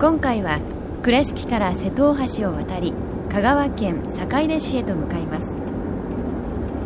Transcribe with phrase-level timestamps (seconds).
[0.00, 0.60] 今回は
[1.02, 2.94] 倉敷から瀬戸大橋を渡り
[3.32, 5.46] 香川県坂出市へと向かいます。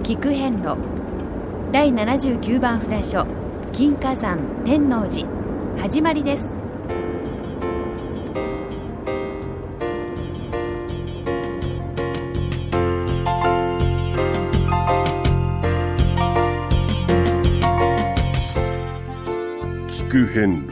[0.02, 0.78] 菊遍路。
[1.72, 3.26] 第79番札所
[3.70, 5.28] 金華山天王寺。
[5.78, 6.44] 始まりです。
[20.08, 20.71] 聞遍路。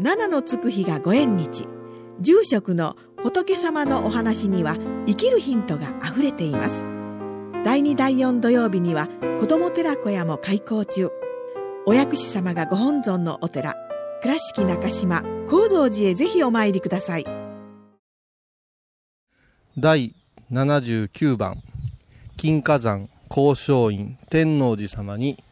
[0.00, 1.66] 七のつく日がご縁日。
[2.20, 4.76] 住職の仏様のお話には
[5.06, 6.84] 生きるヒントがあふれています。
[7.64, 9.08] 第2第4土曜日には
[9.40, 11.10] 子ども寺小屋も開校中。
[11.84, 13.74] お薬師様がご本尊のお寺。
[14.22, 17.26] 倉敷中島・高蔵寺へぜひお参りください。
[19.76, 20.14] 第
[20.52, 21.60] 79番。
[22.36, 25.42] 金華山交渉院天王寺様に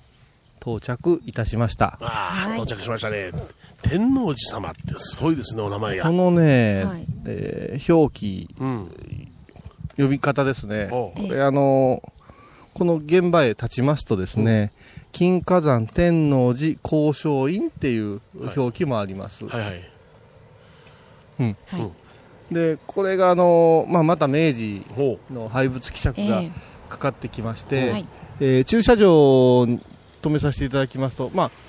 [0.61, 1.99] 到着いたしました。
[2.01, 3.33] ああ、到着しましたね。
[3.82, 6.04] 天王寺様ってすごいですね、お名前が。
[6.04, 6.12] こ。
[6.12, 7.06] のね、はい。
[7.26, 8.91] えー表記うん。
[9.97, 10.88] 呼び方ですね。
[10.91, 12.03] これあの
[12.75, 14.72] この現場へ立ちますとですね、
[15.12, 18.20] 金華山天王寺交渉院っていう
[18.54, 19.72] 表記もあります、はいは
[22.50, 22.54] い。
[22.54, 26.50] でこれがあの、まあ、また明治ほの廃仏希釈がえ
[26.88, 28.06] かかってきまして、はい。
[28.41, 29.81] えー駐車場に
[30.20, 31.66] 止めさせていただきますと、まあうん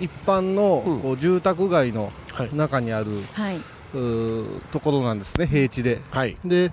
[0.00, 5.96] 一般のうんこう住宅街のはい中にある、はいうーところなんですね、平地で。
[5.96, 6.00] う。
[6.10, 6.36] はい。
[6.44, 6.72] で、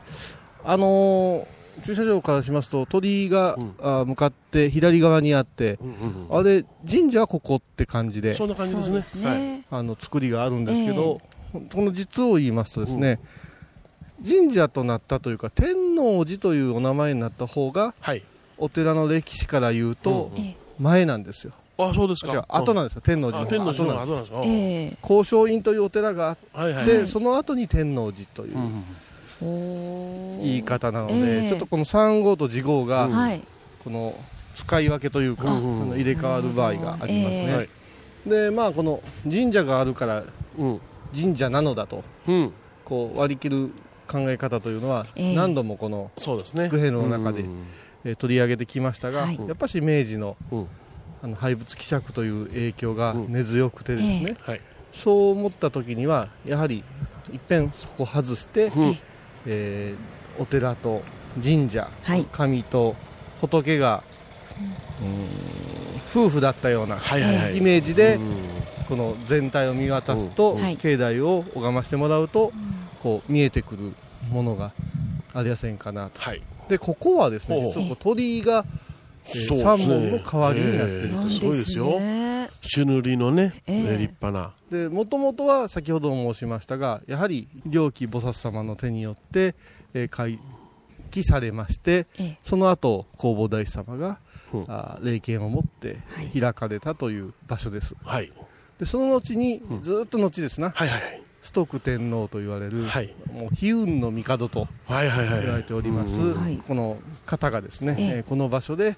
[0.63, 1.46] あのー
[1.85, 9.24] 駐車場からしますと鳥居が、うんあー向かって左側にあって、うんうんうんあれ神社はここって感じでそんな感じですね。
[9.24, 9.80] ね、はい。
[9.80, 11.22] あの作りがあるんですけど、
[11.53, 13.19] この実を言いますとですね、
[14.28, 18.24] 神社となったというか天王寺というお名前になった方がはい。
[18.57, 21.53] お寺の歴史から言うとえ前なんですよ。
[21.80, 22.46] あ、そうですか。
[22.48, 24.46] 後なんですよ天王寺あ、の天王寺の
[25.02, 26.86] 交渉院というお寺があっ。
[26.86, 28.56] て、その後に天王寺という
[30.44, 33.10] 言い方なので、ええちょっとこの3号と次号が、
[33.84, 34.14] この
[34.56, 37.70] 使い分けというか、の入れ替わる場合がありますね、はい。
[38.28, 40.24] でまあこの神社があるから
[40.58, 40.82] うん。
[41.16, 42.54] 神社なのだとうん。
[42.84, 43.72] こう割り切る
[44.08, 46.70] 考え方というのは、ええ何度もこの、そうですね。
[46.70, 47.64] の中でうん
[48.06, 50.68] えー取り上げてきましたが、はいやっぱし明治のうん。
[51.22, 53.34] あの廃仏希釈という影響がうん。
[53.34, 54.62] 根強くてですね、はい。
[54.94, 56.84] そう思った時にはやはり
[57.31, 58.97] いっぺんそこ外して、うん。
[59.46, 61.01] えーお寺と
[61.44, 62.25] 神社、はい。
[62.31, 62.95] 神と
[63.42, 64.04] 仏が、
[65.01, 66.24] うん。
[66.25, 67.57] 夫婦だったようなはいはいはい。
[67.57, 68.36] イメージで、うん。
[68.88, 72.51] この全体を見渡すと、境内を拝ましてもらうと、
[73.01, 73.94] こう見えてくる
[74.31, 74.72] ものが
[75.33, 76.19] ありやせんかなと。
[76.19, 76.42] はい。
[76.69, 78.88] でここはですね実は鳥居が、えー
[79.30, 79.62] そうですね。
[79.64, 81.86] 三本の代わりになっているすごいですよ。
[82.00, 84.54] ね朱塗りのね、え立派な。
[84.70, 89.56] でもともとは先ほども申しましたがやはり良き菩薩様の手によって、
[89.94, 90.40] えー開
[91.12, 92.38] 記されましてええ。
[92.44, 94.20] その後弘法大師様が、
[94.54, 94.66] うん。
[94.68, 96.40] あー霊験を持ってはい。
[96.40, 97.96] 開かれたという場所です。
[98.04, 98.32] はい。
[98.80, 99.82] でその後に、うん。
[99.82, 103.14] ずーっと後ですな、はいはい崇徳天皇と言われる、はい。
[103.32, 105.42] もう悲運の帝とはいはいはい。
[105.42, 106.42] 言われております、うん。
[106.42, 106.58] はい。
[106.58, 108.08] この方がですね、ええ。
[108.18, 108.98] えーこの場所で、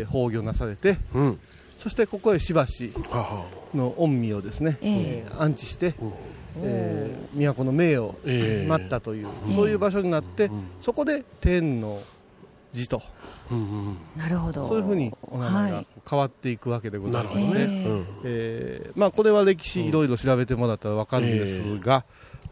[0.00, 1.22] えー崩御なされてうん。
[1.22, 1.40] うん。
[1.78, 3.44] そしてここへしばしはは。
[3.74, 5.28] の御身をですね、ええ。
[5.28, 6.12] ー安置して、うん。
[6.62, 8.68] えー都の名をええ。
[8.68, 10.50] 待ったという、そういう場所になって、
[10.80, 12.02] そこで天の
[12.74, 13.02] 寺と
[13.50, 14.66] うんうんなるほど。
[14.68, 15.86] そういうふうにお名前がはい。
[16.08, 17.44] 変わっていくわけでございますね。
[17.44, 18.06] なるほどね。
[18.24, 22.04] えまあ、これは歴史いろいろ調べてもらったら分かるんですが、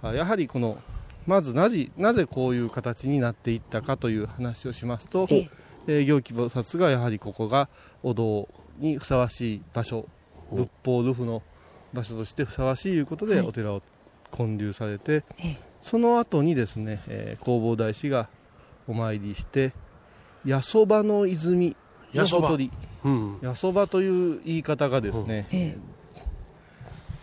[0.03, 0.79] あやはりこの
[1.27, 5.29] まずなぜなぜこういう形になっていったかという話をしますと、
[5.87, 7.69] ええー行基菩薩がやはりここが
[8.03, 8.49] お堂
[8.79, 10.07] にふさわしい場所
[10.51, 11.43] 仏法ルフの
[11.93, 13.83] 場所としてふさわしいということではいお寺を
[14.31, 18.29] 建立されて、ええその後にですね、えー弘法大師が
[18.87, 19.73] お参りして
[20.47, 21.77] 八十場の泉
[22.15, 22.71] のほとり
[23.05, 23.39] うん。
[23.43, 25.79] 八十場という言い方がですね、え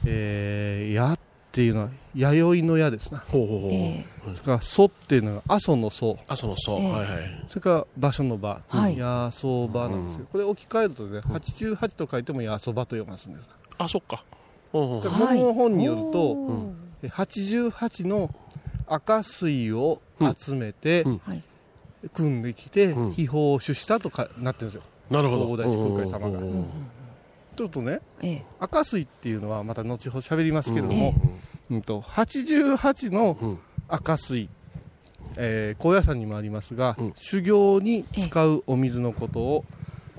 [0.06, 1.20] えー、矢っ
[1.52, 3.20] ていうのは弥生の矢ですな。
[3.20, 3.72] ほうほうほう。
[3.72, 6.80] えそれから蘇っていうのが阿蘇の蘇あ、そのそう。
[6.80, 6.92] ええ。
[6.92, 7.46] はいはい。
[7.48, 8.96] それから場所の場、はい。
[9.00, 13.34] 八十場なんですけど、これ置き換えるとね、88と書いても八十場と読ますん。
[13.34, 13.46] です
[13.78, 14.24] あ、そっか。
[14.74, 16.74] うんうんだから物の本によると、おー
[17.04, 18.34] え88の
[18.88, 20.02] 赤水を
[20.38, 21.18] 集めて、うん。
[21.20, 21.44] はい。
[22.14, 23.14] 組んできて、うん。
[23.14, 24.84] 秘宝を主したとかなってるんですよ。
[25.10, 25.52] なるほど。
[25.52, 26.40] 大大師空海様が。
[26.40, 26.68] うんうんうん
[27.58, 28.44] ちょっとねええ。
[28.60, 31.37] 赤水っていうのはまた後ほど喋りますけれども、え
[31.70, 33.60] うんと88のうん。
[33.90, 34.50] 赤水、
[35.38, 37.14] えー高野山にもありますが、うん。
[37.16, 39.66] 修行に使うお水のことを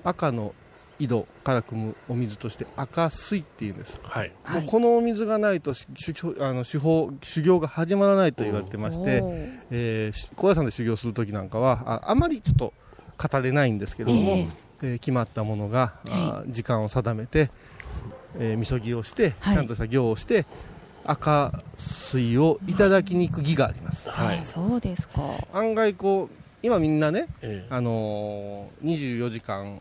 [0.04, 0.54] 赤の
[0.98, 4.32] 井戸から汲むお水として赤水っていうんです、はい。
[4.42, 4.60] はい。
[4.62, 9.22] もうこのお水がないとし修行あの修法修行が始まらないと言われてまして、
[9.70, 12.72] えーし高野山で修行する時なんかはああまりちょっと
[13.16, 14.38] 語れないんですけれども、え
[14.82, 14.94] え。
[14.94, 17.50] ー決まったものが、あー時間を定めて、
[18.38, 19.54] えー、みそぎをして、はい。
[19.56, 20.46] ちゃんとした行をして
[21.08, 24.38] 赤水をいただきに行く儀があります、はい。
[24.40, 25.22] あそうですか。
[25.54, 27.66] 案外こう今みんなね、ええ。
[27.70, 29.80] あのー、24時間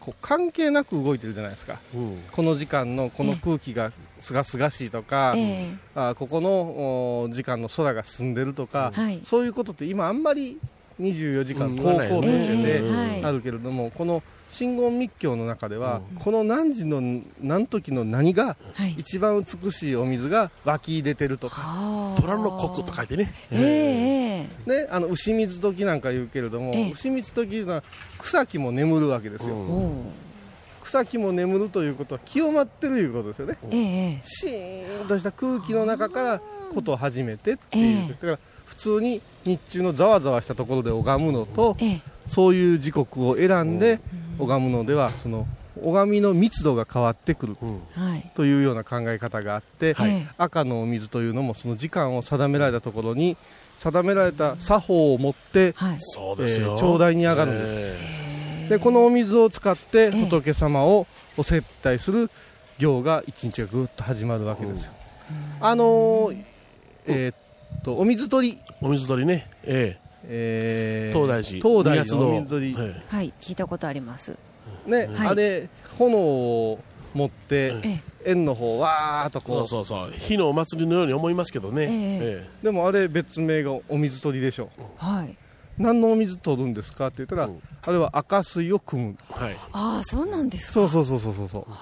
[0.00, 1.78] こう関係なく動いてるじゃないですか。
[1.94, 2.22] うん。
[2.32, 5.68] この時間のこの空気がすがすがしいとか、ええ。
[5.94, 9.20] あここのお時間の空が澄んでるとか、はい。
[9.22, 10.58] そういうことって今あんまり
[11.00, 12.82] 24時間うん高校として
[13.24, 17.00] あるけれども、この真言密教の中では、この何時の
[17.42, 18.94] 何時の何がはい。
[18.96, 23.32] 一番美しいお水が湧き出てるとか、虎の国と書いてね。
[23.50, 26.90] えええね、あの牛水時なんか言うけれども、ええ。
[26.92, 27.82] 牛水時というのは
[28.18, 29.56] 草木も眠るわけですよ、
[30.80, 33.58] 草木も眠るということは清まってるということですよね。
[33.70, 34.18] ええええ。
[34.22, 36.40] シーンとした空気の中から
[36.72, 38.08] ことを始めてっていう、ええ。
[38.08, 42.00] だから普通に日中のざわざわしたところで拝むのと、ええ。
[42.26, 44.00] そういう時刻を選んで
[44.38, 45.46] 拝むのではその
[45.82, 47.56] 拝みの密度が変わってくる
[48.34, 50.26] というような考え方があって、はい。
[50.38, 53.36] 赤のお水というのもその時間を定められたところに
[53.78, 55.94] 定められた作法を持って、はい。
[55.94, 55.98] えー
[56.76, 57.74] 頂戴に上がるんです。
[57.78, 61.06] えでこのお水を使ってえ仏様を
[61.36, 62.30] お接待する
[62.78, 64.92] 行が一日がぐっと始まるわけですよ。
[65.60, 66.44] あのー
[67.06, 67.36] えーっ
[67.82, 69.48] とお水取り、えお水取りね。
[69.64, 70.00] ええ。
[70.02, 71.68] ーえ東大寺。
[71.68, 74.36] 東大寺のお水取り、えはい聞いたことあります。
[74.86, 75.68] ね、はいあれ
[75.98, 76.78] 炎を
[77.14, 80.12] 持ってえ円の方わーっとえこそううそうそう。
[80.16, 81.82] 火のお祭りのように思いますけどね。
[81.82, 81.88] ええ。
[82.44, 85.36] えでもあれ別名がお水取りでしょはい。
[85.78, 87.60] 何のお水取るんですかって言ったら、うん。
[87.82, 89.16] あれは赤水を汲む。
[89.30, 89.54] えはい。
[89.72, 90.72] ああそうなんですか。
[90.72, 91.64] そうそうそうそうそうそう。
[91.70, 91.74] は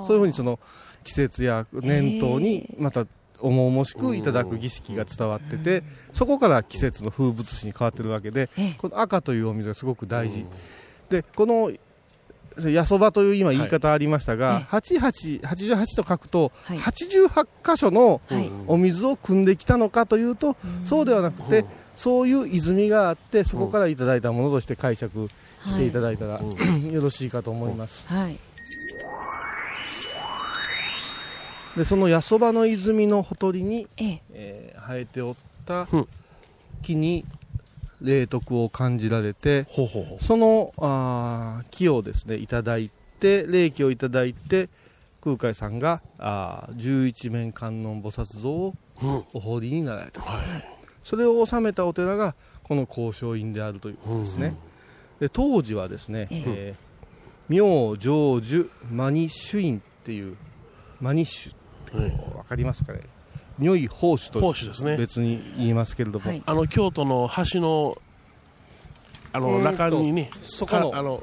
[0.00, 0.04] は。
[0.06, 0.58] そういうふうにその
[1.04, 3.06] 季節や年頭にまた
[3.40, 10.44] 重々しくいただく儀式が伝わってて、そこから季節の風物詩に変わってるわけで、この赤というお水がすごく大事。
[11.10, 11.72] で、この、
[12.70, 18.20] やそばという今言い方ありましたが、88、88と書くと、はい88箇所の
[18.66, 25.28] お水を汲んできたのかというと、そうではなくて、そういう泉があって、そこからいただいたものとして解釈
[25.66, 28.08] していただいたら、よろしいかと思います。
[28.08, 28.38] はい
[31.76, 36.08] でその八十場の泉のほとりに、えええー生えておったうん
[36.82, 37.24] 木に
[38.00, 40.24] 霊徳を感じられてほうほうほう。
[40.24, 44.68] そのあー木をですねいただいて霊気をいただいて
[45.20, 49.24] 空海さんがあー十一面観音菩薩像をうん。
[49.34, 50.42] お彫りになられたはい。
[51.02, 54.56] それを収めたお寺がこの交渉院であるということですね、
[55.20, 56.86] で当時はですね、えええー
[57.48, 60.36] 明成就マニシュ院っていう
[61.00, 61.54] マニシュ
[61.94, 63.00] えわかりますかね？
[63.58, 64.96] 如意宝珠と宝珠ですね。
[64.96, 66.42] 別に言いますけれども、はい。
[66.44, 67.96] あの京都の橋の
[69.32, 71.22] あの中にねそこのかあの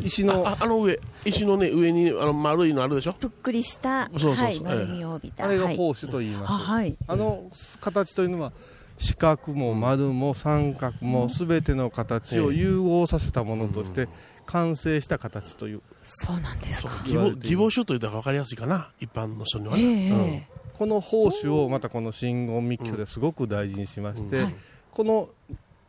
[0.00, 3.12] 石のああの上石のね上にあの丸いのあるでしょ？
[3.12, 5.44] ぷっくりしたそうそうそうはい丸みを帯びた。
[5.44, 5.74] あれがはい。
[5.76, 6.96] 宝珠と言います、あはい。
[7.06, 8.52] あの形というのは
[9.00, 14.08] 四角も丸も三角も全ての形を融合させたものとして
[14.44, 15.82] 完成した形という。
[16.02, 16.90] そうなんですか。
[17.06, 18.90] 義母義母種と言ったら分かりやすいかな。
[19.00, 20.60] 一般の人にはえね、ええ。
[20.74, 24.44] この宝珠をまたこの真言密教ですごく大事にしまして、
[24.90, 25.30] この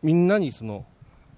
[0.02, 0.86] みんなにその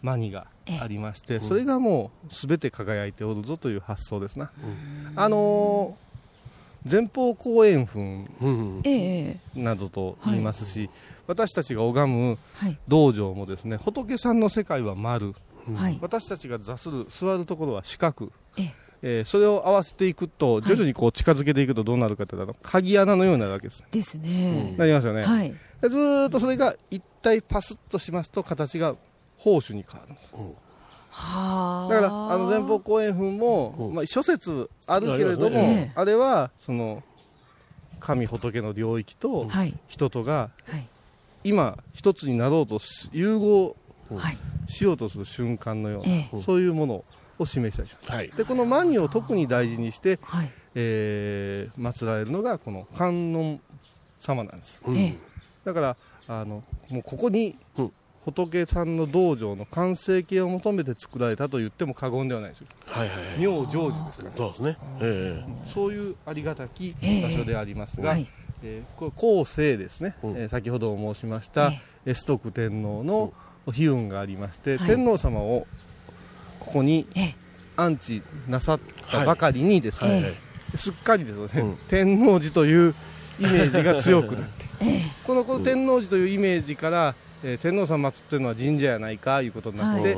[0.03, 0.45] マニが
[0.79, 4.51] ありまして、それがもうすべて輝いておるぞという発想ですな、
[5.15, 6.02] あのー
[6.89, 8.27] 前方後円墳
[9.55, 10.89] などと言いますし、
[11.27, 12.77] 私たちが拝むはい。
[12.87, 15.33] 道場もですね仏さんの世界は丸。
[15.75, 15.97] はい。
[16.01, 18.31] 私たちが座する座るところは四角。
[18.57, 18.71] ええ。
[19.05, 23.83] えーそれを合わせていくと徐々にこう近づけていくとどうなるかというと鍵穴のようになるわけです。
[23.91, 25.53] ですね、なりますよね、はい。
[25.81, 28.95] でずーっとそれが一体パスッとしますと形が
[29.37, 30.33] 宝珠に変わるんです。
[30.33, 30.72] はあ
[31.13, 33.93] だからあの前方後円墳も、うん。
[33.93, 35.91] まあ、諸説あるけれども、ね。
[35.95, 37.03] あれはその
[37.99, 39.73] 神仏の領域とはい。
[39.87, 40.87] 人とがはい。
[41.43, 43.75] 今一つになろうとし融合
[44.15, 44.37] はい。
[44.67, 46.41] しようとする瞬間のような、ええ。
[46.41, 47.05] そういうもの
[47.37, 48.29] を示したりしますはい。
[48.31, 50.49] でこのマニを特に大事にして、はい。
[50.75, 53.59] えー祀られるのがこの観音
[54.19, 54.81] 様なんです。
[54.85, 55.17] うんええ。
[55.63, 57.91] だからあのもうここにうん
[58.25, 62.67] 仏さんの道場の完成形を求めて作られたと言っても過言ではないですよ。
[62.87, 63.39] はいはいはい。
[63.39, 64.31] 妙成寺ですから。
[64.35, 64.77] そうですね。
[65.01, 68.27] えそういうありがたきええ場所でありますが、はい
[68.63, 70.37] えーこれ後世ですね、うん。
[70.37, 71.71] えー先ほど申しました
[72.05, 73.33] えエストク天皇の
[73.67, 74.87] 悲運がありまして、はい。
[74.87, 75.67] 天皇様を
[76.59, 77.35] ここにええ。
[77.75, 78.79] 安置なさっ
[79.11, 80.23] たばかりにですね、えはい。
[80.23, 80.33] はい。
[80.77, 81.77] すっかりですね、うん。
[81.89, 82.95] 天王寺という
[83.39, 84.65] イメージが強くなって。
[84.81, 85.01] ええ。
[85.25, 90.17] このこの天王寺というイメージから、えー天皇様祀ってるのは神社やないかいうことになって、う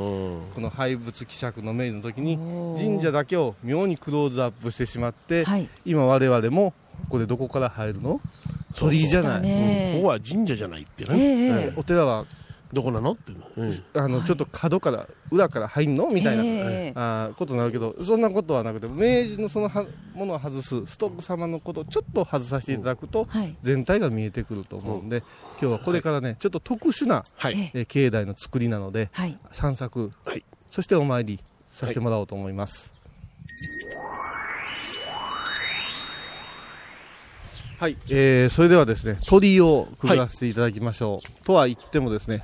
[0.54, 2.36] この廃仏希釈の命の時に
[2.78, 5.68] 神社だけを妙にクローズアップしてしまって、はい。
[5.84, 8.20] 今我々もここでどこから入るの？
[8.76, 9.92] 鳥居じゃない、ね。
[9.96, 11.18] ここは神社じゃないってえね。
[11.18, 11.72] ええ。
[11.76, 12.24] お寺は
[12.72, 13.12] どこなの？
[13.12, 13.32] って。
[13.56, 13.84] うん。
[13.94, 16.10] あの、ちょっと角から裏から入んの？
[16.10, 16.46] みたいな、え
[16.88, 16.92] え。
[16.96, 23.56] あーことになるけどそんなことはなくて明治のそのはものを外すストック様のことをちょっと外させていただくと、はい。
[23.62, 25.22] 全体が見えてくると思うんで、
[25.60, 27.70] 今日はこれからね、ちょっと特殊な、はい。
[27.74, 29.38] えー境内の作りなので、はい。
[29.52, 30.44] 散策、はい。
[30.70, 32.92] そしてお参りさせてもらおうと思います。
[37.78, 41.44] はい、えーそれではですね、鳥居をくぐらせていただきましょう。
[41.44, 42.42] とは言ってもですね、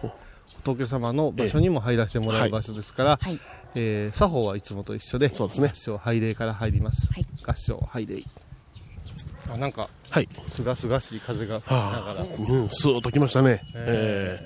[0.65, 3.39] 仏様の場所にも入らせてもらう場所ですから、はい
[3.75, 7.12] えー作法はいつもと一緒で、そうですね合唱拝礼から入ります。
[7.12, 8.23] はい合唱拝礼。
[9.51, 10.29] あ、なんか、はい。
[10.49, 13.65] すがすがしい風が吹きながはあら、、うん、スーッときましたね。
[13.75, 14.39] え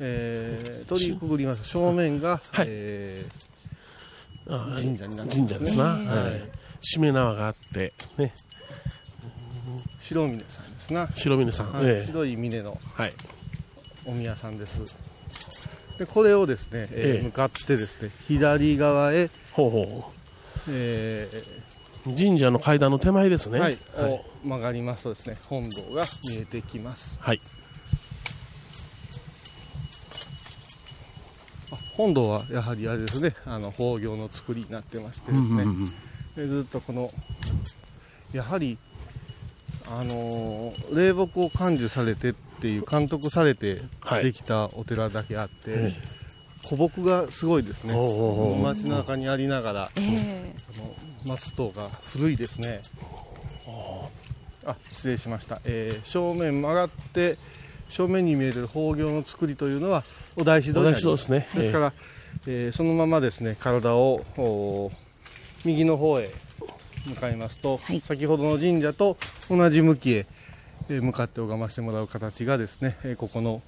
[0.00, 1.64] えー、鳥居くぐります。
[1.64, 3.48] 正面が、はいえー
[4.48, 5.94] 神社になるん神社ですな。
[5.98, 6.42] ねはい。
[6.80, 8.32] しめ縄があって、ね、
[10.00, 11.08] 白峰さんですな。
[11.14, 11.72] 白峰さん。
[11.72, 13.12] はいええ白い峰のはい。
[14.06, 14.80] お宮さんです。
[15.98, 20.12] で、これをですね、えーええ向かってですね、左側へ、ほうほ
[20.68, 21.28] え
[22.06, 22.10] う。
[22.16, 23.58] 神社の階段の手前ですね。
[23.58, 24.12] ーはい、はい。
[24.12, 27.18] を曲がりますとですね、本堂が見えてきます。
[27.20, 27.40] はい。
[31.70, 35.92] あ本堂はやはりあれですね、あの宝行の作りになってましてですね、うんうんうん
[36.36, 37.10] でずっとこの、
[38.32, 38.78] やはり、
[39.90, 45.92] あのー霊木を感受されてっていう、監督されてはいできたお寺だけあって、え
[46.66, 47.94] 古木がすごいですね。
[48.62, 50.54] 街中にありながら、ええ
[51.24, 52.80] あの松塔が古いですね。
[54.66, 55.60] あ、失礼しました。
[55.64, 57.38] えー正面曲がって、
[57.88, 60.04] 正面に見える宝行の作りというのは、
[60.36, 61.16] お大師堂おになります。
[61.16, 61.48] ですね。
[61.54, 61.92] ですから、
[62.46, 64.90] えーそのままですね、体をお
[65.64, 66.30] 右の方へ
[67.06, 68.00] 向かいますと、はい。
[68.00, 69.16] 先ほどの神社と
[69.48, 70.26] 同じ向きへ、
[70.88, 73.62] えー向かって拝ましてもらう形がですね、えーここの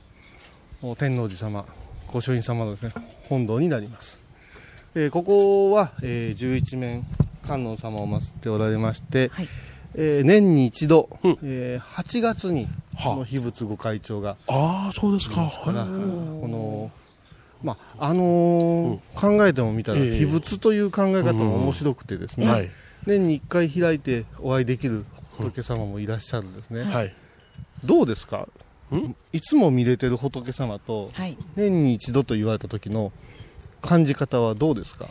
[0.82, 1.66] お天王寺様、
[2.08, 2.92] 御書院様のですね、
[3.28, 4.18] 本堂になります。
[4.94, 7.06] えーここは、えー、11面
[7.46, 9.48] 観音様を祀っておられまして、はい。
[9.94, 11.38] えー年に一度、うん。
[11.42, 12.64] えー8月に
[12.96, 13.14] はあ。
[13.14, 15.50] この秘仏御開帳がああ、そうですか。
[15.64, 16.90] この、
[17.62, 22.68] まあ、あのー考えてもみたら、ええ秘仏という考え方も面白くてですね、はい。
[23.06, 25.04] 年に1回開いてお会いできる
[25.36, 26.84] 仏様もいらっしゃるんですね。
[26.84, 27.12] はい。
[27.84, 28.48] どうですか？
[28.92, 29.14] ん？
[29.32, 31.36] いつも見れてる仏様と、はい。
[31.56, 33.12] 年に一度と言われた時の
[33.82, 35.08] 感じ方はどうですか？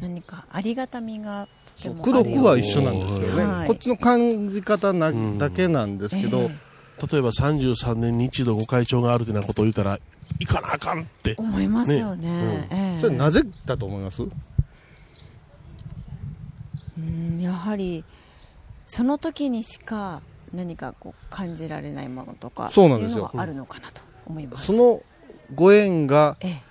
[0.00, 3.44] 何かありがたみがとても功徳は一緒なんですよね。
[3.44, 3.66] はい。
[3.68, 6.67] こっちの感じ方なだけなんですけど、ええ
[7.10, 9.98] 例えば33年に一度ご会長があるというようなことを言ったら、
[10.40, 11.34] 行かなあかんって。
[11.36, 12.28] 思いますよね。
[12.28, 13.00] ねええ。
[13.00, 14.22] それなぜだと思います？
[16.98, 18.04] うんやはり
[18.86, 20.20] その時にしか
[20.52, 23.26] 何かこう感じられないものとかそうなんですよ。
[23.26, 24.66] っていうのがあるのかなと思います。
[24.66, 25.02] その
[25.54, 26.62] ご縁がええ。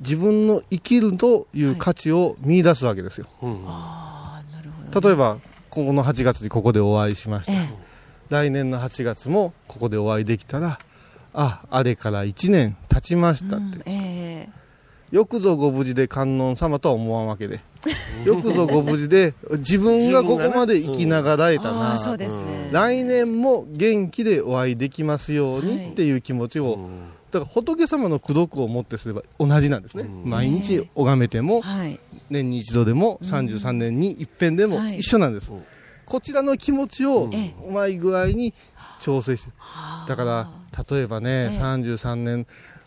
[0.00, 3.28] 自分の生きるという価値を見出すわけですよ。
[3.42, 3.64] うん。
[3.66, 5.38] ああなるほど例えば、
[5.70, 7.52] ここの8月にここでお会いしました。
[7.52, 7.68] え
[8.30, 10.78] 来年の8月もここでお会いできたら
[11.32, 14.48] ああれから1年経ちましたって、え
[15.10, 17.60] よくぞご無事で観音様とは思わんわけで。
[18.24, 22.70] よくぞご無事で自分がここまで生きながらええたな、ああそうですね。
[22.72, 26.88] 来年も元気でお会いできますようにっていう気持ちを、
[27.30, 31.98] だから仏様の功徳をもってすれば同じなんですね、毎日拝めてもはい。
[32.30, 35.00] 年に一度でも33年に一遍でもはい。
[35.00, 35.52] 一緒なんです、
[36.06, 38.54] こちらの気持ちをええうまい具合に
[39.00, 39.52] 調整して。
[40.08, 40.48] だから
[40.90, 41.58] 例えばね、ええ。
[41.58, 42.46] 33年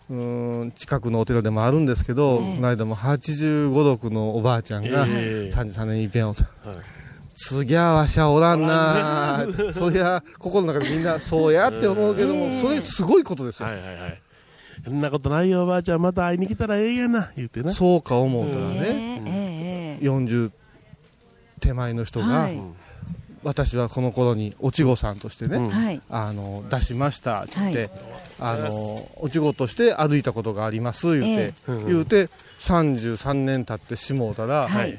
[0.09, 2.55] うーん近くのお寺でもあるんですけど、ええ。
[2.55, 5.51] この間も85、6のおばあちゃんがええ。
[5.53, 6.35] 33年に一遍を、
[7.35, 14.21] 次ゃわしゃおらんな そりゃ心の中でみんな そうやって思うけども、それすごいことですよ、はいはいはい。
[14.85, 16.01] そんなことないよ、おばあちゃん。
[16.01, 17.73] また会いに来たらええやな、言ってな。
[17.73, 20.51] そうか思うたらえね、えええ40
[21.59, 22.61] 手前の人が、はい
[23.43, 26.01] 私はこの頃におちごさんとしてね、はい。
[26.09, 27.89] あの出しましたって言って、はい
[28.39, 32.29] あのおちごとして歩いたことがあります言って、え言うて
[32.59, 34.95] 33年経ってしもうたら、はい。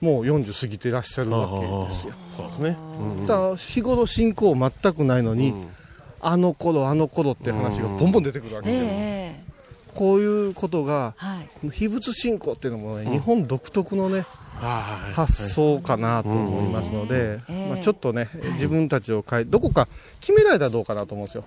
[0.00, 2.14] もう40過ぎてらっしゃるわけですよ。
[2.30, 2.76] そうですね。
[2.98, 5.54] うんだから日頃信仰全くないのに、
[6.20, 9.49] あの頃あの頃って話がボンボン出てくるわけえですよ、え
[10.00, 11.48] こういうことがはい。
[11.60, 14.24] この秘仏信仰っていうのもね、日本独特のね
[15.12, 19.88] 発想かなと思いますので、ええまあ、ちょっとね、自分たちを変えどこか
[20.22, 21.44] 決められたらどうかなと思うんですよ。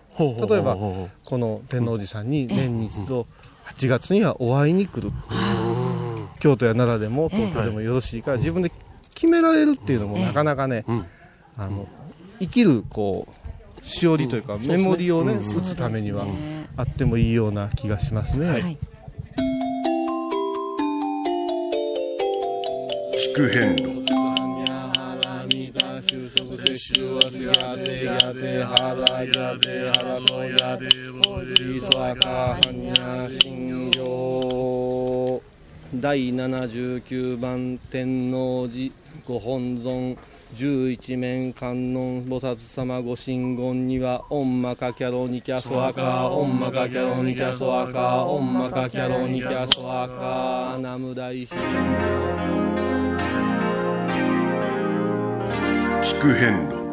[0.47, 3.25] 例えばこの天王寺さんに年に一度
[3.65, 5.37] 8月にはお会いに来るってい
[6.21, 8.71] う京都や奈良でも東京でもよろしいから自分で
[9.15, 11.05] 決められるっていうのもなかなかね、ん。
[11.57, 11.87] あの
[12.39, 13.42] 生きるこう
[13.83, 16.25] しおりというか、メモリをね、打つためには
[16.77, 18.47] あってもいいような気がしますね。
[18.47, 18.77] はい。
[23.33, 24.03] 聞く変路
[35.95, 38.91] 第79番天王寺
[39.25, 40.17] ご本尊
[40.55, 51.53] 十一面観音菩薩様ご神言にはオンマカキャロニキャソアカオンマカキャロニキャソアカオンマカキャロニキャソアカナム大師
[56.03, 56.83] 聞く変路。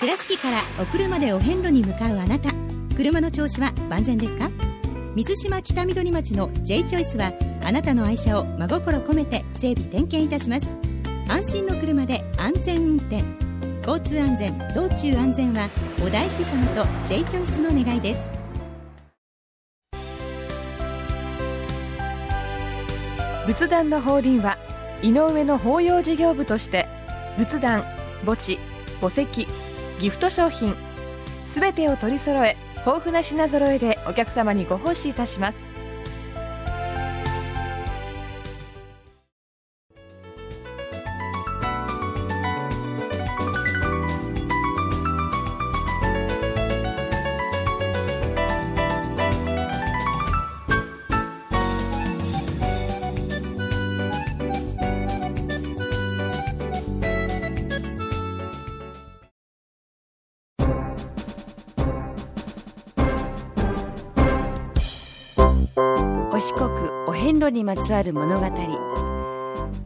[0.00, 2.50] 倉敷からお車でお遍路に向かうあなた。
[2.96, 4.50] 車の調子は万全ですか？
[5.14, 7.32] 水島北緑町の J チョイスは
[7.64, 10.68] あなたの愛車を真心込めて整備点検いたします。
[11.28, 13.24] 安心の車で安全運転。
[13.86, 15.68] 交通安全道中安全は
[16.04, 18.30] お大師様と J チョイスの願いです。
[23.46, 24.58] 仏壇の法輪は
[25.02, 26.86] 井上の法要事業部として
[27.38, 27.82] 仏壇
[28.24, 28.58] 墓地
[29.00, 29.46] 墓石
[30.00, 30.74] ギフト商品
[31.48, 35.73] すべてを取り揃え豊富な品揃えでお客様にご奉仕いたします。
[66.46, 66.68] 四国
[67.06, 68.46] お遍路にまつわる物語。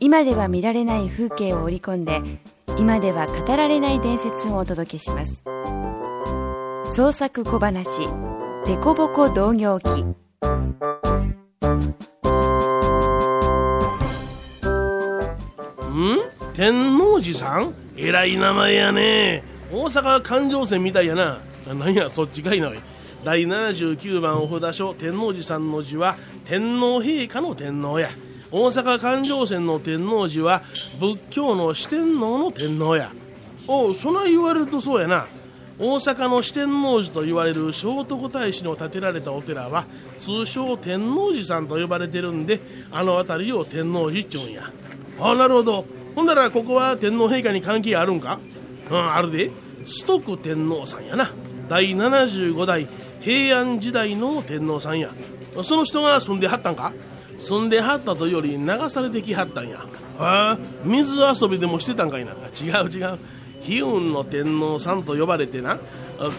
[0.00, 2.20] 今では見られない風景を織り込んで
[2.76, 5.44] 今では語られない伝説をお届けします。
[6.92, 8.08] 創作小話
[8.66, 10.16] 「デコボコ同業記」ん？
[16.54, 17.72] 天王寺さん？
[17.96, 19.44] えらい名前やね。
[19.70, 21.38] 大阪環状線みたいやな。
[21.70, 22.10] あなんや？
[22.10, 22.74] そっちかいな。
[22.74, 22.80] い
[23.24, 26.16] 第79番お札所天王寺さんの字は
[26.48, 28.08] 天皇陛下の天皇や
[28.50, 30.62] 大阪環状線の天王寺は
[30.98, 33.12] 仏教の四天王の天皇や。
[33.66, 35.26] おうそない言われるとそうやな。
[35.78, 39.84] 大阪の四天王寺と言われる聖徳太子の建てられたお寺は
[40.16, 44.72] 通称天王寺さんと呼ばれてるんであの辺りを天王寺っちゅうんや。
[45.20, 45.84] あなるほど。
[46.14, 48.40] ほんならここは天皇陛下に関係あるんか？
[48.90, 49.50] うんあるで。
[49.84, 51.30] 崇徳天皇さんやな。
[51.68, 52.88] 第75代
[53.20, 55.10] 平安時代の天皇さんや。
[55.62, 56.92] その人が住んではったんか？
[57.38, 59.84] 住んではったというより流されてきはったんや。
[60.18, 62.32] ああ水遊びでもしてたんかいな。
[62.32, 63.18] 違う違う。
[63.66, 65.78] 悲運の天皇さんと呼ばれてな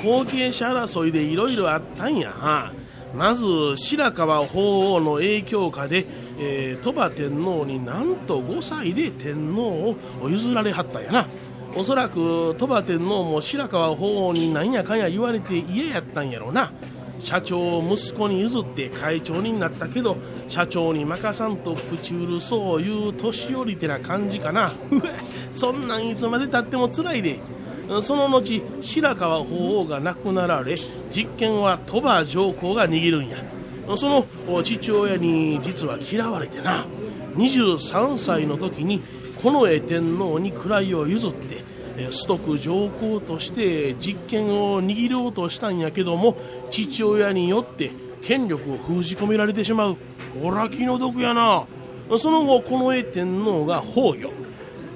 [0.04, 2.72] 後継者争いでいろいろあったんや。
[3.16, 3.46] まず
[3.78, 6.06] 白河法皇の影響下で
[6.42, 11.28] えー、鳥羽天皇になんと5歳で天皇を譲られはったんやな。
[11.76, 16.72] おそらく鳥羽天皇も白河法皇になんやかんや言われて嫌やったんやろうな。
[17.20, 24.72] 社長を息子に譲って会長になったけど社長に任さんと口うるそういう年寄りてな感じかな。
[25.52, 27.40] そんなんいつまでたっても辛いで。
[28.04, 30.76] その後白河法皇が亡くなられ
[31.12, 33.38] 実権は鳥羽上皇が握るんや。
[33.98, 36.86] その父親に実は嫌われてな。
[37.36, 39.02] 23歳の時に
[39.42, 41.64] 近衛天皇に位を譲って
[42.08, 46.38] 崇徳上皇として実権を握ろうとしたんやけども
[46.72, 49.98] 父親によって権力を封じ込められてしまう
[50.42, 51.66] ほら気の毒やな。
[52.18, 54.32] その後近衛天皇が崩御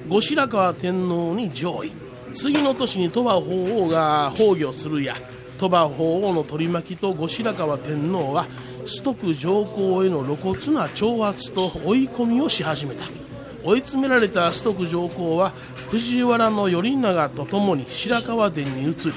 [0.09, 1.91] 後白河天皇に上位。
[2.33, 5.15] 次の年に鳥羽法皇が崩御するや
[5.59, 8.47] 鳥羽法皇の取り巻きと後白河天皇は
[8.85, 13.22] 崇徳上皇への露骨な挑発と追い込みをし始めた。
[13.63, 15.51] 追い詰められた崇徳上皇は
[15.89, 19.13] 藤原頼長と共に白河殿に移り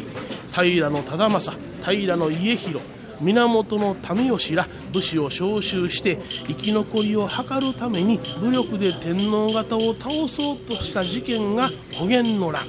[0.52, 3.68] 平忠政平家広源
[4.14, 12.66] 民吉ら武士を召集して生き残りを図るために武力で天皇方を倒そうとした事件が保元の乱。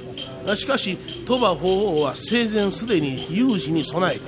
[0.56, 4.18] しかし鳥羽法皇は生前すでに有事に備え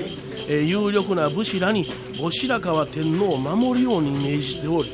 [0.46, 4.92] て、有力な武士らに後白河天皇を守るように命じており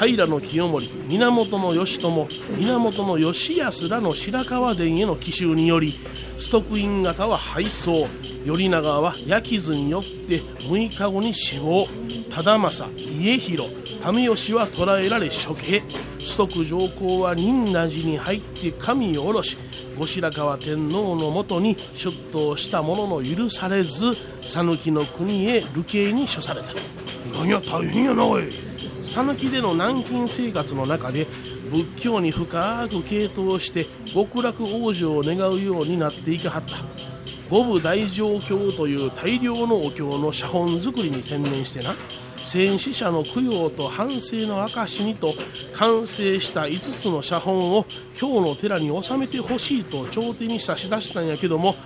[0.00, 2.24] 平清盛源義朝
[2.56, 5.94] 源義康らの白河殿への奇襲により
[6.38, 8.06] 崇徳院方は敗走。
[8.46, 11.86] 頼長は焼き図によって6日後に死亡
[12.30, 15.82] 忠政家広為義は捕らえられ処刑。
[16.20, 19.58] 崇徳上皇は仁和寺に入って神を下ろし
[19.98, 24.16] 後白河天皇のもとに出頭したものの許されず。
[24.42, 26.72] 讃岐の国へ流刑に処された。
[27.34, 28.69] 何や大変やなおい。
[29.02, 31.26] 讃岐での軟禁生活の中で
[31.70, 36.76] 仏教に深く傾倒して極楽往生を願うようになっていかはった。
[37.50, 41.94] 五部大乗経という大量のお経の写本作りに専念してな。
[42.42, 45.34] 戦死者の供養と反省の証にと
[45.74, 51.76] 完成した5つの写本を京の寺に収めてほしいと朝廷に差し出したんやけども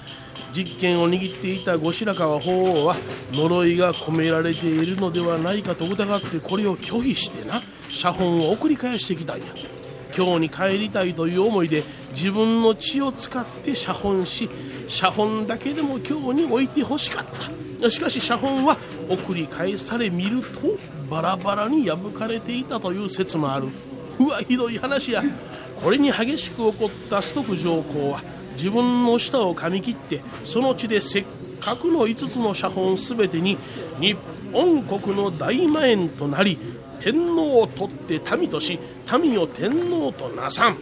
[0.55, 2.97] 実権を握っていた後白河法皇は
[3.33, 7.61] 呪いが込められているのではないかと疑ってこれを拒否してな。
[7.91, 9.47] 写本を送り返してきたんや。
[10.13, 14.49] 京に帰りたいという思いで自分の血を使って写本し
[14.87, 17.27] 写本だけでも京に置いてほしかっ
[17.81, 17.91] た。
[17.91, 18.79] しかし写本は
[19.11, 20.61] 送り返され見ると
[21.11, 23.67] バラバラに破かれていたという説もある。
[24.21, 25.25] うわひどい話や。
[25.83, 28.23] これに激しく怒った崇徳上皇は
[28.55, 31.25] 自分の舌を噛み切ってその地でせっ
[31.61, 33.57] かくの5つの写本全てに
[34.01, 34.17] 日
[34.53, 36.59] 本国の大魔縁となり
[37.01, 38.79] 天皇を取って民とし
[39.21, 40.77] 民を天皇となさん。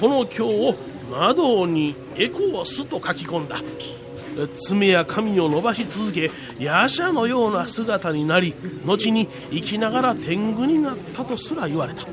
[0.00, 0.74] この経を
[1.10, 3.60] 魔道にエコースと書き込んだ。
[4.68, 8.54] 爪や髪を伸ばし続け夜叉のような姿になり
[8.86, 12.04] 後に生きながら天狗になったとすら言われた。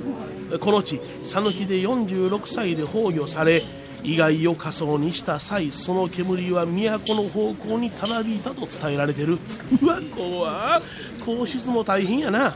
[0.59, 3.61] この地讃岐で46歳で崩御され
[4.05, 9.39] 意外を仮想にした際その煙は都の方向にたなびいたと伝えられてる。
[9.81, 10.81] うわ怖
[11.25, 12.55] 皇室も大変やな。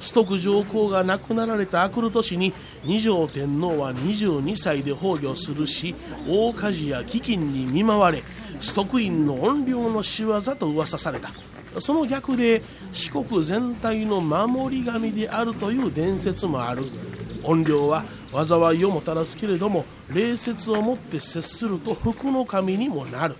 [0.00, 2.52] 崇徳上皇が亡くなられた明くる年に
[2.84, 5.94] 二条天皇は22歳で崩御するし
[6.28, 8.22] 大火事や飢饉に見舞われ
[8.60, 11.30] 崇徳院の怨霊の仕業と噂された。
[11.78, 16.84] その逆で四国全体の守り神であるという伝説もある。
[17.44, 23.36] 怨霊は災いをもたらすけれども礼節をもって接すると福の神にもなる。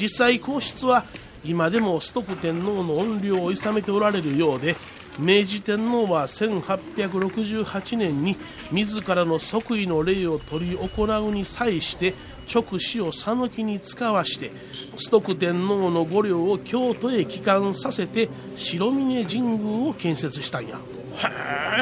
[0.00, 1.04] 実際皇室は
[1.44, 4.76] 今でも崇徳天皇の怨霊を諌めておられるようで
[5.18, 8.36] 明治天皇は1868年に
[8.70, 12.14] 自らの即位の礼を執り行うに際して
[12.52, 14.50] 直使を讃岐に使わして
[14.96, 20.76] 崇徳天皇の御陵を京都へ帰還させて白峰神宮を建設したんや。
[20.76, 20.80] へ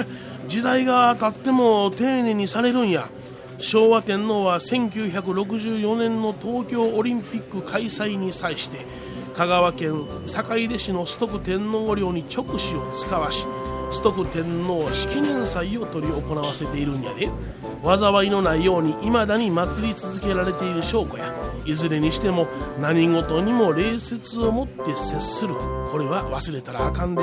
[0.01, 0.28] え。
[0.49, 3.09] 時代が経っても丁寧にされるんや。
[3.61, 8.87] 昭和天皇は1964年の東京オリンピック開催に際して
[9.35, 13.49] 香川県坂出市の崇徳天皇陵に直使を使わし
[13.91, 17.29] 崇徳天皇式年祭を執り行わせているんやで。
[17.85, 21.33] 災いのないように未だに祭り続けられている証拠や
[21.65, 22.47] いずれにしても
[22.81, 25.55] 何事にも礼節をもって接する。
[25.91, 27.23] これは忘れたらあかんで。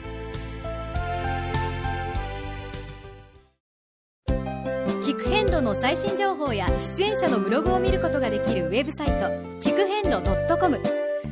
[6.41, 9.13] 報や出演者のブログを見ることができるウェブサイト
[9.61, 10.23] 聞く遍路
[10.59, 10.81] .com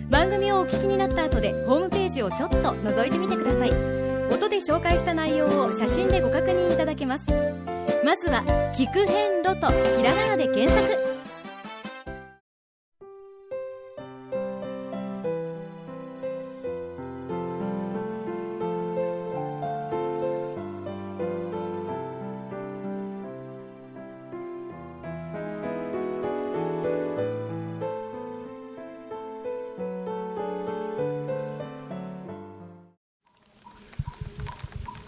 [0.09, 3.71] 番組をお聞きになった後でホームページをちょっと覗いてみてください。
[4.31, 7.25] 音で紹介した内容を写真でご確認いただけます。
[8.03, 8.43] まずは
[8.73, 9.67] 「聞く遍路」と
[9.97, 11.08] ひらがなで検索。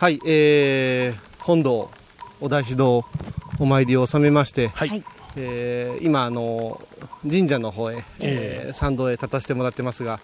[0.02, 1.92] はい、えー、本堂
[2.40, 3.06] お大師堂
[3.60, 5.04] お参りを収めまして、はい、
[5.36, 6.82] えー、今あの
[7.22, 10.20] 神社の方へ、えー、参道へ立たせてもらってますが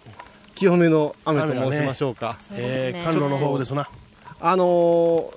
[0.56, 2.58] 清めの雨と申しましょうか、ね。
[2.58, 3.88] えー、甘露の方ですな。
[4.42, 5.30] あのー、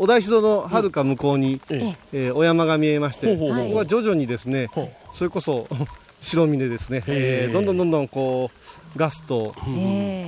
[0.00, 1.80] お大師堂のはるか向こうに、うん、
[2.12, 4.66] えー、お山が見えまして、ここは徐々にですね、
[5.14, 5.68] それこそ
[6.22, 7.46] 白峰ですね、え。
[7.48, 9.54] ー、どんどんどんどんこうガスと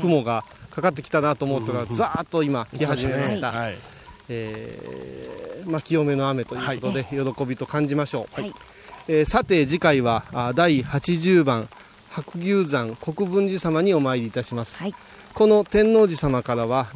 [0.01, 3.75] 雲がかかってきたなと思ったら、ざーっと今来始めました、はい、
[4.29, 8.53] えー、まあ、清めの雨ということで、喜びと感じましょう、はい、
[9.09, 11.69] えー、さて次回はあ第80番
[12.11, 14.95] 白牛山国分寺様にお参りいたします、はい、
[15.35, 16.89] この天王寺様からは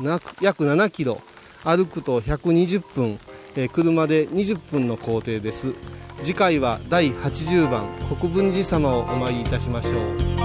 [0.43, 1.21] 約7キロ
[1.65, 3.19] 歩くと120分、
[3.57, 5.75] えー、車で20分の行程です。
[6.23, 7.87] 次回は第80番
[8.19, 10.36] 国分寺様をお参りいたしましょう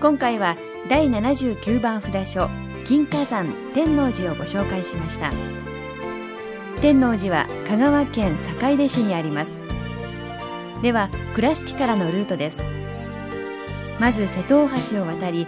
[0.00, 0.56] 今回は
[0.88, 2.48] 第79番札所
[2.86, 5.30] 金華山天王寺をご紹介しました。
[6.80, 9.50] 天王寺は香川県坂出市にあります。
[10.82, 12.56] では倉敷からのルートです。
[14.00, 15.46] まず瀬戸大橋を渡り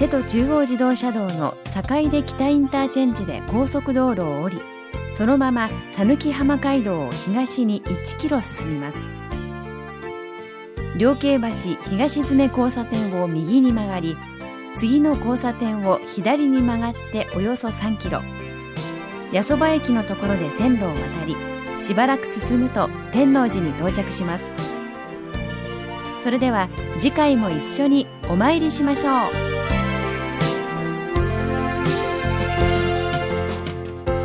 [0.00, 4.60] 瀬戸中央自動車道の坂出北インターチェンジで高速道路を降り
[5.16, 9.21] そのまま讃岐浜街道を東に1キロ進みます。
[10.96, 11.48] 両京橋
[11.88, 14.16] 東詰交差点を右に曲がり
[14.74, 18.20] 次の交差点を左に曲がっておよそ3キロ。
[19.32, 21.36] 八十場駅のところで線路を渡り
[21.78, 24.44] しばらく進むと天王寺に到着します。
[26.22, 26.68] それでは
[27.00, 29.52] 次回も一緒にお参りしましょう。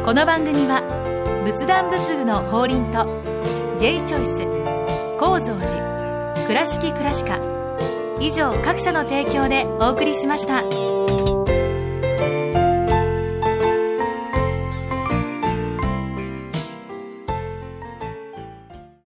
[0.05, 0.83] この番組は
[1.45, 3.05] 仏壇仏具の法輪と
[3.77, 4.45] J チョイス
[5.17, 5.86] 構造寺。
[6.47, 10.96] 倉敷倉科以上各社の提供でお送りしました。